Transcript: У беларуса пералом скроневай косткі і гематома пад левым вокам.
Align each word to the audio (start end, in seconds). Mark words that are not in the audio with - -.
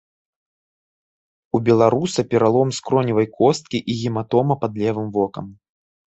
У 1.57 1.59
беларуса 1.67 2.21
пералом 2.31 2.71
скроневай 2.77 3.27
косткі 3.39 3.77
і 3.93 3.97
гематома 3.99 4.57
пад 4.63 4.73
левым 4.85 5.13
вокам. 5.19 5.45